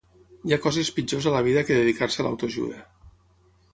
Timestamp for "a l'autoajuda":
2.25-2.81